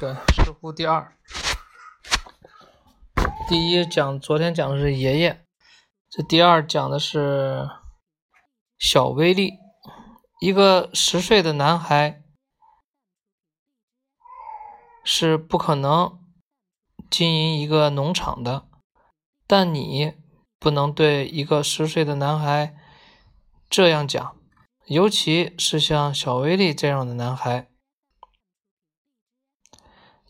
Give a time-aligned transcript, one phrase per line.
[0.00, 1.16] 对，石斛第二。
[3.48, 5.44] 第一讲，昨天讲的是爷爷，
[6.10, 7.68] 这第二讲的是
[8.76, 9.52] 小威力，
[10.40, 12.22] 一个十岁的男孩
[15.04, 16.18] 是不可能
[17.08, 18.66] 经营一个农场的，
[19.46, 20.14] 但你
[20.58, 22.74] 不能对一个十岁的男孩
[23.70, 24.36] 这样讲，
[24.86, 27.70] 尤其是像小威力这样的男孩。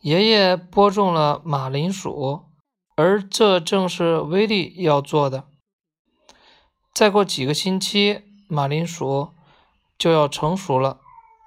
[0.04, 2.44] 爷爷播种了马铃薯。
[2.94, 5.44] 而这正是威力要做的。
[6.92, 9.30] 再过几个星期，马铃薯
[9.96, 11.00] 就要成熟了。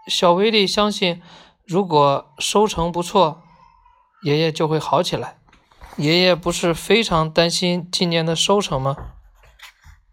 [0.07, 1.21] 小威力相信，
[1.65, 3.43] 如果收成不错，
[4.23, 5.37] 爷爷就会好起来。
[5.97, 8.97] 爷爷不是非常担心今年的收成吗？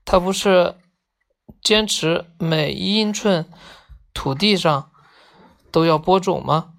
[0.04, 0.76] 他不是
[1.62, 3.50] 坚持每一英寸
[4.12, 4.90] 土地上
[5.72, 6.73] 都要播种吗？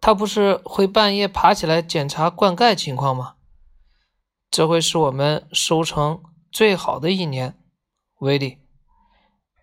[0.00, 3.34] 他不是会半夜爬起来检查灌溉情况吗？
[4.50, 7.56] 这会是我们收成最好的一年，
[8.20, 8.58] 威力。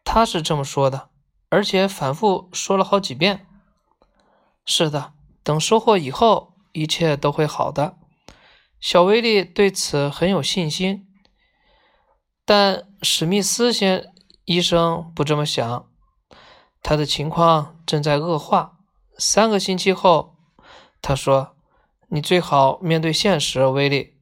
[0.06, 1.10] 他是这么说的，
[1.50, 3.48] 而且反复说了好几遍。
[4.66, 7.98] 是的，等收获以后，一切都会好的。
[8.80, 11.08] 小威力对此很有信心，
[12.46, 14.14] 但史密斯先
[14.46, 15.90] 医生不这么想，
[16.84, 18.77] 他的情况正在恶化。
[19.18, 20.36] 三个星期后，
[21.02, 21.56] 他说
[22.10, 24.20] ：“你最好面对现实，威利。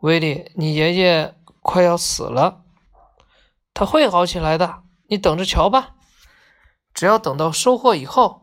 [0.00, 2.64] 威利，你爷爷快要死了，
[3.74, 5.94] 他会好起来的，你等着瞧吧。
[6.94, 8.42] 只要等到收获以后。”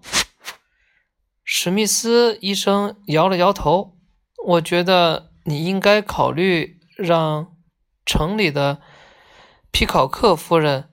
[1.44, 3.98] 史密斯医生摇了摇头
[4.46, 7.58] ：“我觉得你应该考虑让
[8.06, 8.82] 城里的
[9.72, 10.90] 皮考克夫人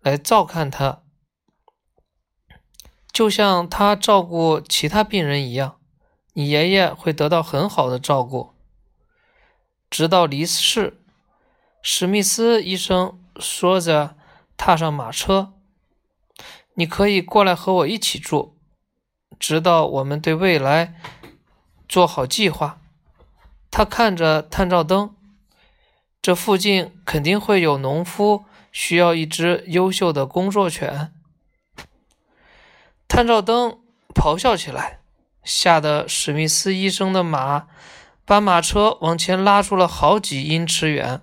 [0.00, 1.02] 来照看他。”
[3.20, 5.76] 就像他照顾其他病人一样，
[6.32, 8.54] 你爷爷会得到很好的照顾，
[9.90, 11.02] 直到离世。
[11.82, 14.16] 史密斯医生说着，
[14.56, 15.52] 踏上马车。
[16.72, 18.56] 你可以过来和我一起住，
[19.38, 20.94] 直到我们对未来
[21.86, 22.80] 做好计划。
[23.70, 25.14] 他看着探照灯，
[26.22, 31.12] 这附近肯定会有农夫需要一只优秀的工作犬。
[33.10, 33.80] 探照灯
[34.14, 35.00] 咆哮起来，
[35.42, 37.66] 吓得史密斯医生的马
[38.24, 41.20] 把马车往前拉出了好几英尺远。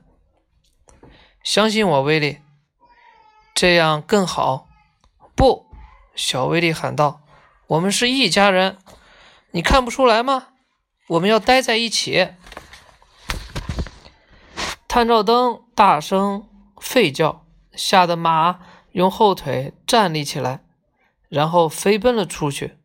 [1.42, 2.40] 相信我，威利，
[3.56, 4.68] 这样更好。
[5.34, 5.66] 不，
[6.14, 7.22] 小威利喊道
[7.68, 8.78] ：“我们是一家人，
[9.52, 10.50] 你看不出来吗？
[11.08, 12.32] 我们要待在一起。”
[14.90, 18.60] 探照灯大声吠叫，吓得马
[18.92, 20.67] 用后腿站立起来。
[21.30, 22.78] 然后飞奔了出去。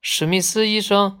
[0.00, 1.20] 史密斯医生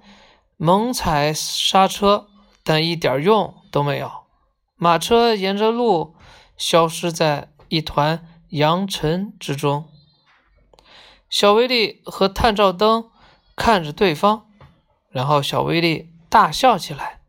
[0.56, 2.28] 猛踩刹车，
[2.62, 4.10] 但一点用都没有。
[4.76, 6.14] 马车沿着路
[6.56, 9.88] 消失在一团扬尘之中。
[11.28, 13.10] 小威力和探照灯
[13.56, 14.46] 看着对方，
[15.10, 17.20] 然后小威力大笑起来，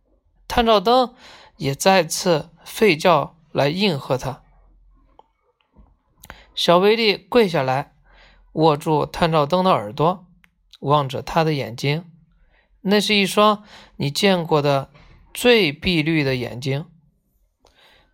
[0.48, 1.16] 探照灯
[1.56, 4.44] 也再次吠叫来应和他。
[6.54, 7.97] 小威力跪下来。
[8.58, 10.26] 握住探照灯的耳朵，
[10.80, 12.06] 望着他的眼睛，
[12.82, 13.64] 那是一双
[13.98, 14.90] 你见过的
[15.32, 16.88] 最碧绿的眼睛。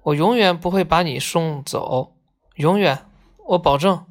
[0.04, 2.18] 我永远不会把你送走，
[2.56, 3.06] 永远，
[3.48, 4.06] 我保证。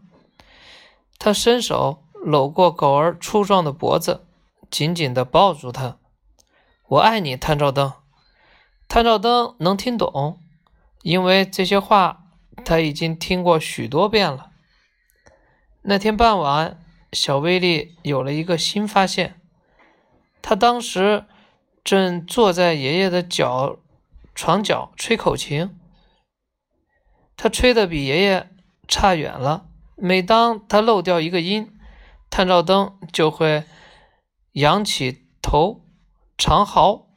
[1.19, 4.27] 他伸手搂过狗儿粗壮的脖子，
[4.71, 5.99] 紧紧地抱住他。
[6.89, 7.93] 我爱你，探照灯。
[8.89, 10.41] 探照灯能听懂，
[11.03, 12.25] 因为这些话
[12.65, 14.52] 他已经听过许多遍了。
[15.85, 16.81] 那天傍晚，
[17.13, 19.41] 小威力有了一个新发现。
[20.41, 21.25] 他当时
[21.83, 23.79] 正坐在爷爷的脚
[24.35, 25.77] 床角吹口琴，
[27.37, 28.49] 他吹的比爷爷
[28.87, 29.67] 差远了。
[29.97, 31.77] 每当他漏掉一个音，
[32.31, 33.65] 探照灯就会
[34.53, 35.85] 仰起头
[36.39, 37.09] 长嚎。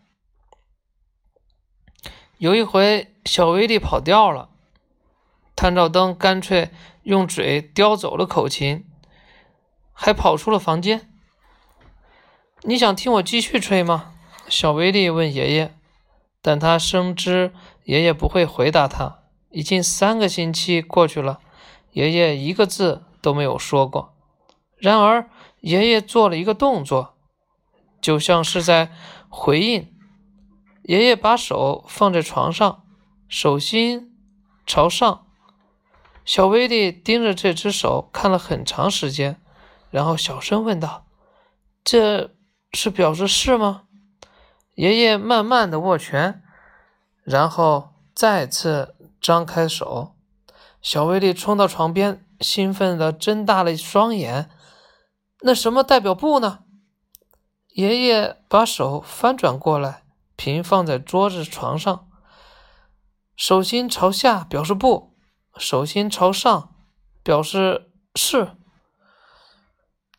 [2.39, 4.50] 有一回，小威力跑掉了，
[5.56, 6.72] 探照灯干脆。
[7.06, 8.84] 用嘴叼走了口琴，
[9.94, 11.13] 还跑出了房间。
[12.63, 14.13] 你想听我继续吹吗？
[14.50, 15.78] 小威力问爷爷，
[16.42, 17.54] 但他深知
[17.84, 19.19] 爷爷不会回答他。
[19.52, 21.40] 已经三个星期过去了，
[21.92, 24.16] 爷爷一个字都没有说过。
[24.78, 25.30] 然而，
[25.60, 27.13] 爷爷做了一个动作，
[28.01, 28.92] 就像是在
[29.30, 29.94] 回应。
[30.86, 32.84] 爷爷把手放在床上，
[33.28, 34.18] 手心
[34.66, 35.25] 朝上。
[36.25, 39.39] 小威力盯着这只手看了很长时间，
[39.92, 41.06] 然后小声问道
[41.86, 42.36] ：“这
[42.74, 43.83] 是表示是吗？
[44.74, 46.44] 爷爷慢慢的握拳，
[47.24, 50.16] 然后再次张开手。
[50.81, 54.50] 小威力冲到床边，兴奋的睁大了双眼。
[55.42, 56.60] 那什么代表不呢？
[57.69, 60.04] 爷爷把手翻转过来，
[60.36, 62.10] 平放在桌子床上。
[63.36, 65.14] 手心朝下表示不，
[65.57, 66.75] 手心朝上
[67.24, 68.50] 表示是。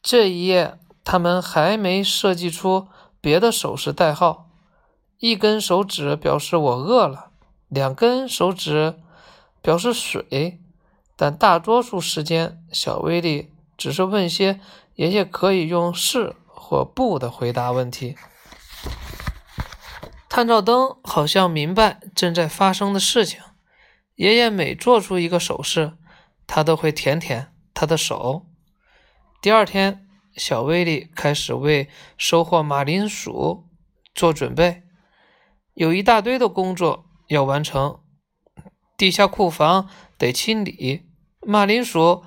[0.03, 2.89] 这一页他们还没设计出
[3.21, 4.49] 别的手势代号。
[5.19, 7.31] 一根手指表示我饿了，
[7.69, 9.01] 两根手指
[9.63, 10.61] 表示水。
[11.17, 14.61] 但大多数时间，小威力只是问些
[14.97, 18.17] 爷爷可以用是或不的回答问题。
[20.29, 23.41] 探照灯好像明白正在发生的事情。
[24.17, 25.93] 爷爷每做出一个手势，
[26.47, 28.47] 他都会舔舔他的手。
[29.41, 33.69] 第二天，小威力开始为收获马铃薯
[34.15, 34.83] 做准备，
[35.75, 38.01] 有一大堆的工作要完成。
[38.97, 41.03] 地下库房得清理，
[41.43, 42.25] 马铃薯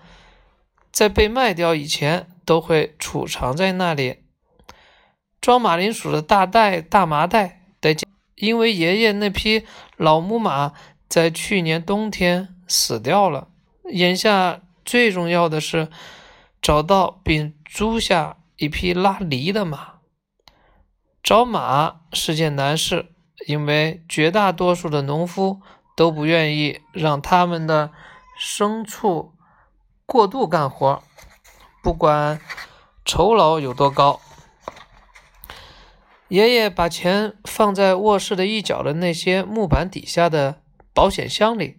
[0.91, 4.25] 在被卖掉以前都会储藏在那里。
[5.41, 7.55] 装马铃薯的大袋、大麻袋。
[7.81, 7.95] 得，
[8.35, 9.65] 因为爷爷那匹
[9.97, 10.73] 老母马
[11.09, 13.47] 在去年冬天死掉了。
[13.91, 15.89] 眼下最重要的是
[16.61, 19.95] 找到并租下一匹拉犁的马。
[21.23, 23.07] 找马是件难事，
[23.47, 25.61] 因为绝大多数的农夫
[25.95, 27.91] 都不愿意让他们的
[28.39, 29.33] 牲畜
[30.05, 31.03] 过度干活，
[31.83, 32.39] 不管
[33.03, 34.21] 酬劳有多高。
[36.29, 40.61] 爷爷把钱放在卧室的一角的那些木板底下的
[40.99, 41.77] 保险箱里。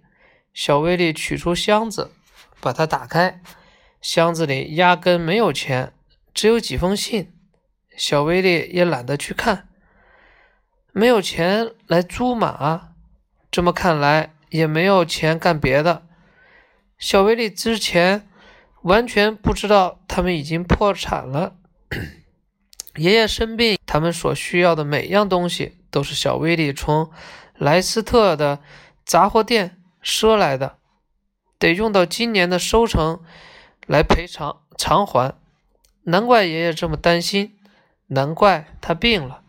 [0.55, 2.11] 小威力取出箱子，
[2.59, 3.43] 把它打开。
[4.01, 5.93] 箱子里压根没有钱，
[6.33, 7.31] 只有几封信。
[7.99, 9.69] 小威力也懒得去看。
[10.93, 12.95] 没有钱来租马，
[13.51, 16.07] 这么看来也没有钱干别的。
[16.99, 18.27] 小威力之前
[18.85, 21.57] 完全不知道他们已经破产了。
[22.97, 27.11] 爷爷生病，他们所需要的每样东西都是小威力从
[27.59, 28.61] 莱斯特的
[29.11, 30.79] 杂货店赊来的，
[31.59, 33.21] 得用到今年的收成
[33.89, 35.35] 来赔偿偿还。
[36.05, 37.59] 难怪爷爷这么担心，
[38.07, 39.43] 难怪他病了。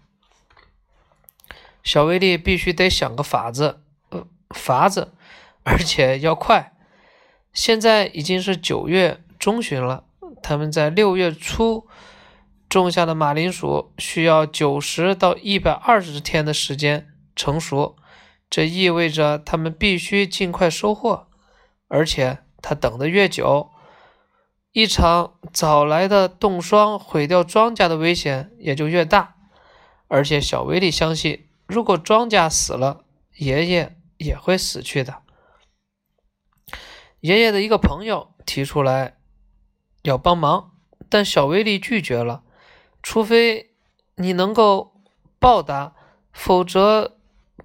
[1.83, 5.13] 小威力必须得想个法子，呃，法子，
[5.61, 6.73] 而且要快。
[7.53, 10.05] 现在已经是九月中旬了，
[10.41, 11.87] 他们在六月初。
[12.67, 17.95] 种下的马铃薯需要九十到一百二十天的时间成熟，
[18.51, 21.27] 这意味着他们必须尽快收获。
[21.87, 23.71] 而且，他等得越久，
[24.71, 29.35] 一场早来的冻霜毁掉庄稼的危险也就越大。
[30.07, 33.05] 而且，小威力相信，如果庄稼死了，
[33.37, 35.23] 爷爷也会死去的。
[37.21, 39.17] 爷爷的一个朋友提出来
[40.01, 40.71] 要帮忙，
[41.07, 42.43] 但小威力拒绝了。
[43.03, 43.75] 除非
[44.15, 45.01] 你能够
[45.39, 45.95] 报答，
[46.31, 47.17] 否则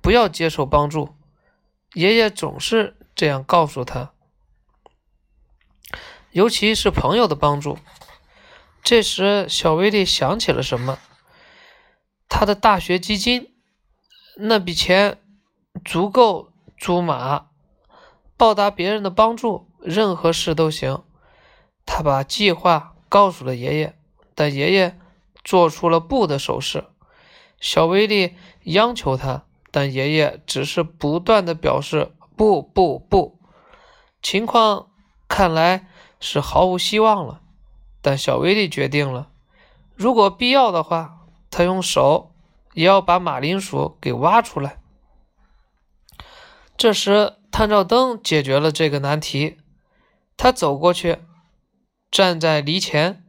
[0.06, 1.16] 不要接受帮助。
[1.94, 4.12] 爷爷总是这样告诉他，
[6.30, 7.76] 尤其是朋友的帮助。
[8.84, 11.00] 这时，小威力想起了什么？
[12.28, 13.52] 他的大学基金，
[14.36, 15.20] 那笔钱
[15.84, 17.48] 足够租马，
[18.36, 21.02] 报答别人的帮助，任何事都行。
[21.84, 23.98] 他把计划告诉了爷爷，
[24.36, 25.00] 但爷爷。
[25.42, 26.84] 做出了不的手势，
[27.60, 33.38] 小威力央求他，但爷爷只是不断的表示不不不。
[34.22, 34.88] 情况
[35.28, 35.86] 看来
[36.18, 37.42] 是毫无希望了，
[38.00, 39.28] 但小威力决定了，
[39.94, 42.34] 如果必要的话，他用手
[42.72, 44.78] 也要把马铃薯给挖出来。
[46.78, 49.58] 这时，探照灯解决了这个难题，
[50.38, 51.18] 他走过去，
[52.10, 53.22] 站在犁前。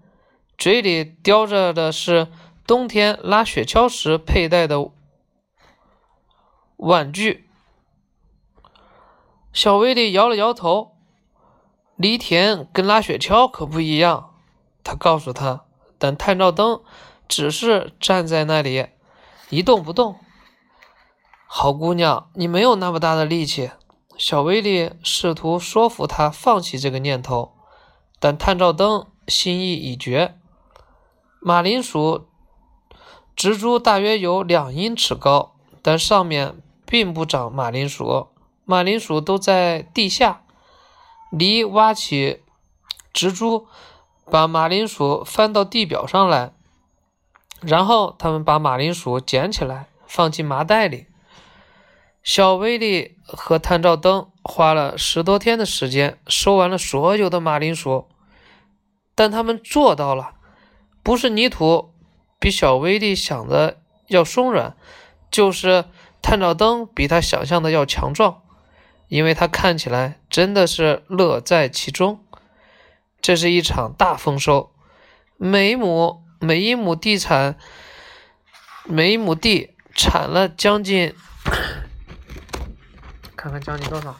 [0.57, 2.29] 嘴里叼着的是
[2.65, 4.91] 冬天拉雪橇时佩戴的
[6.77, 7.49] 婉拒。
[9.51, 10.95] 小威力摇了摇头
[11.97, 14.33] ：“犁田跟拉雪橇可不一样。”
[14.83, 15.65] 他告诉他，
[15.97, 16.81] 但探照灯
[17.27, 18.87] 只是站在那里
[19.49, 20.15] 一动不动。
[21.47, 23.71] 好姑娘，你没有那么大的力气。
[24.17, 27.53] 小威力试图说服他放弃这个念头，
[28.19, 30.37] 但探照灯心意已决。
[31.39, 32.27] 马铃薯
[33.35, 38.29] 植株大约有两英尺高，但上面并不长马铃薯，
[38.65, 40.41] 马铃薯都在地下。
[41.29, 42.41] 犁挖起
[43.11, 43.67] 植株，
[44.31, 46.53] 把马铃薯翻到地表上来。
[47.61, 51.07] 然后他们把马铃薯捡起来，放进麻袋里。
[52.23, 58.07] 小威力和探照灯花了十多天的时间，收完了所有的马铃薯，
[59.13, 60.35] 但他们做到了。
[61.03, 61.93] 不是泥土
[62.39, 64.75] 比小威力想的要松软，
[65.31, 65.85] 就是
[66.21, 68.41] 探照灯比他想象的要强壮，
[69.07, 72.23] 因为他看起来真的是乐在其中。
[73.21, 74.71] 这是一场大丰收，
[75.37, 77.57] 每亩每一亩地产，
[78.83, 81.13] 每一亩地产了将近，
[83.35, 84.15] 看看将近多少，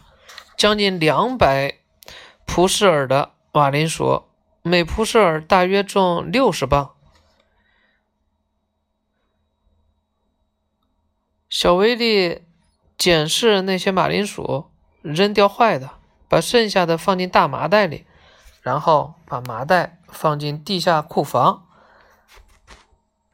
[0.57, 1.75] 将近两百
[2.45, 4.23] 普什尔的马铃薯。
[4.63, 6.96] 每普舍尔大约重六十磅。
[11.49, 12.43] 小威力
[12.97, 14.65] 检视那些马铃薯，
[15.01, 15.91] 扔掉坏的，
[16.27, 18.05] 把剩下的放进大麻袋里，
[18.61, 21.65] 然后把麻袋放进地下库房。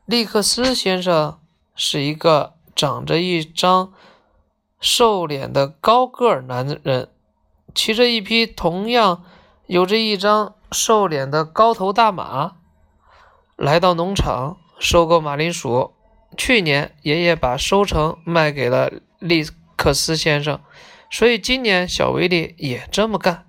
[0.05, 1.39] 利克斯先生
[1.75, 3.93] 是一个长着一张
[4.79, 7.09] 瘦脸的高个儿男人，
[7.73, 9.23] 骑着一匹同样
[9.67, 10.55] 有着一张。
[10.75, 12.55] 瘦脸的高头大马
[13.55, 15.93] 来到农场收购马铃薯。
[16.37, 20.61] 去年爷爷把收成卖给了利克斯先生，
[21.09, 23.45] 所以今年小威力也这么干。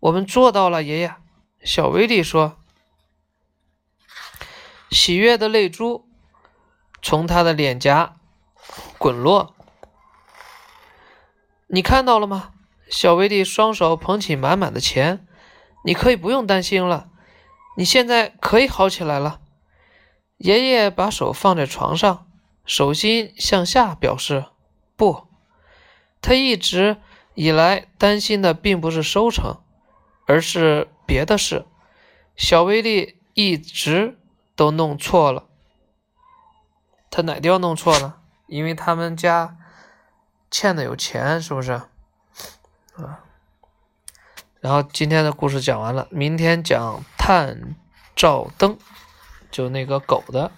[0.00, 1.14] 我们做到了，爷爷。
[1.62, 2.56] 小威力说。
[4.90, 6.08] 喜悦的泪珠
[7.00, 8.16] 从他的脸颊
[8.98, 9.54] 滚落。
[11.68, 12.50] 你看到了吗？
[12.88, 15.24] 小威力双手捧起满满的钱。
[15.84, 17.08] 你可以不用担心了，
[17.76, 19.40] 你现在可以好起来了。
[20.40, 22.26] 爷爷把手放在床上，
[22.64, 24.46] 手心向下表示
[24.96, 25.28] 不。
[26.22, 26.96] 他一直
[27.34, 29.58] 以来担心的并不是收成，
[30.26, 31.66] 而是别的事。
[32.36, 34.18] 小威力一直
[34.56, 35.44] 都弄错了。
[37.10, 38.20] 他哪地方弄错了？
[38.46, 39.58] 因为他们家
[40.50, 41.72] 欠的有钱，是不是？
[41.72, 43.24] 啊。
[44.60, 47.76] 然后今天的故事讲完了，明天讲探
[48.16, 48.78] 照灯，
[49.50, 50.50] 就那个狗的。